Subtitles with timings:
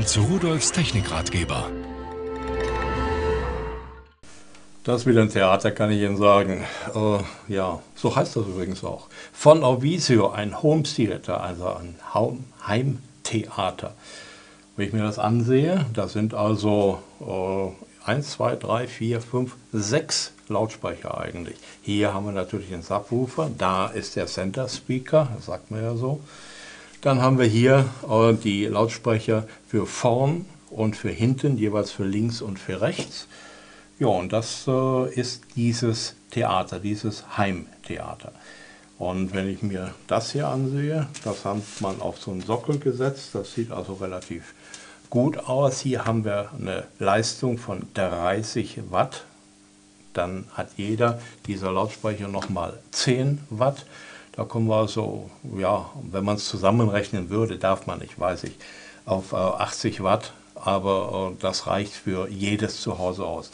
[0.00, 1.70] Willkommen zu Rudolfs Technikratgeber.
[4.82, 6.64] Das wieder ein Theater, kann ich Ihnen sagen.
[6.94, 9.08] Äh, ja, so heißt das übrigens auch.
[9.34, 11.96] Von Orvisio, ein Home Theater, also ein
[12.66, 13.92] Heimtheater.
[14.74, 20.32] Wenn ich mir das ansehe, das sind also äh, 1, 2, 3, 4, 5, 6
[20.48, 21.56] Lautsprecher eigentlich.
[21.82, 25.94] Hier haben wir natürlich den Subwoofer, da ist der Center Speaker, das sagt man ja
[25.94, 26.20] so.
[27.00, 32.42] Dann haben wir hier äh, die Lautsprecher für vorn und für hinten, jeweils für links
[32.42, 33.26] und für rechts.
[33.98, 38.32] Ja, und das äh, ist dieses Theater, dieses Heimtheater.
[38.98, 43.30] Und wenn ich mir das hier ansehe, das hat man auf so einen Sockel gesetzt,
[43.32, 44.52] das sieht also relativ
[45.08, 45.80] gut aus.
[45.80, 49.24] Hier haben wir eine Leistung von 30 Watt.
[50.12, 53.86] Dann hat jeder dieser Lautsprecher nochmal 10 Watt.
[54.32, 58.56] Da kommen wir so, ja, wenn man es zusammenrechnen würde, darf man nicht, weiß ich,
[59.04, 63.50] auf äh, 80 Watt, aber äh, das reicht für jedes zu Hause aus.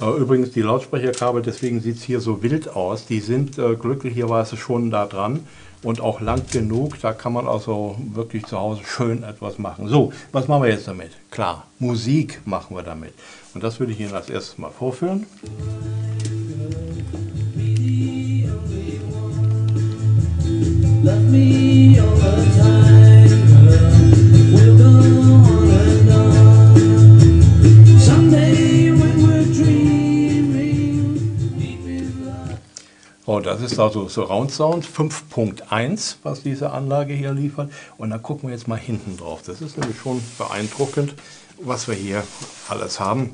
[0.00, 4.56] Äh, übrigens die Lautsprecherkabel, deswegen sieht es hier so wild aus, die sind äh, glücklicherweise
[4.56, 5.46] schon da dran
[5.82, 9.88] und auch lang genug, da kann man also wirklich zu Hause schön etwas machen.
[9.88, 11.10] So, was machen wir jetzt damit?
[11.30, 13.14] Klar, Musik machen wir damit.
[13.54, 15.26] Und das würde ich Ihnen als erstes mal vorführen.
[33.24, 37.70] Oh, das ist also Surround Sound 5.1, was diese Anlage hier liefert.
[37.96, 39.40] Und dann gucken wir jetzt mal hinten drauf.
[39.46, 41.14] Das ist nämlich schon beeindruckend,
[41.58, 42.24] was wir hier
[42.68, 43.30] alles haben.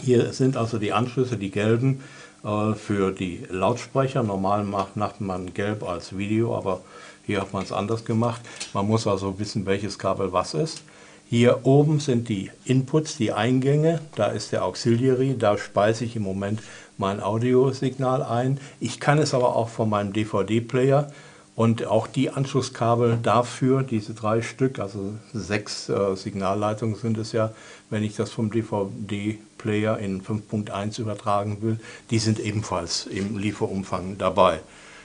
[0.00, 2.00] Hier sind also die Anschlüsse, die gelben,
[2.44, 4.22] für die Lautsprecher.
[4.22, 6.80] Normal macht, macht man gelb als Video, aber
[7.26, 8.42] hier hat man es anders gemacht.
[8.74, 10.82] Man muss also wissen, welches Kabel was ist.
[11.26, 14.00] Hier oben sind die Inputs, die Eingänge.
[14.14, 16.60] Da ist der Auxiliary, da speise ich im Moment
[16.98, 18.60] mein Audiosignal ein.
[18.78, 21.10] Ich kann es aber auch von meinem DVD-Player
[21.56, 27.52] und auch die Anschlusskabel dafür, diese drei Stück, also sechs äh, Signalleitungen sind es ja,
[27.90, 31.78] wenn ich das vom DVD-Player in 5.1 übertragen will,
[32.10, 34.60] die sind ebenfalls im Lieferumfang dabei.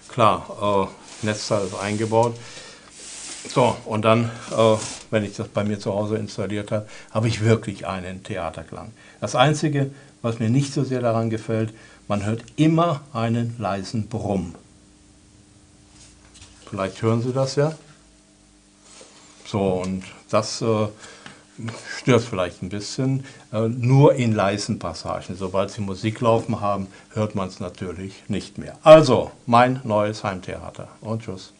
[0.08, 0.90] Klar,
[1.22, 2.36] äh, Netzteil ist eingebaut.
[3.48, 4.76] So, und dann, äh,
[5.12, 8.92] wenn ich das bei mir zu Hause installiert habe, habe ich wirklich einen Theaterklang.
[9.22, 9.92] Das Einzige,
[10.24, 11.74] was mir nicht so sehr daran gefällt,
[12.08, 14.56] man hört immer einen leisen Brumm.
[16.70, 17.74] Vielleicht hören Sie das ja.
[19.46, 20.88] So, und das äh,
[21.98, 23.26] stört vielleicht ein bisschen.
[23.52, 25.36] Äh, nur in leisen Passagen.
[25.36, 28.78] Sobald Sie Musik laufen haben, hört man es natürlich nicht mehr.
[28.84, 30.88] Also, mein neues Heimtheater.
[31.02, 31.54] Und tschüss.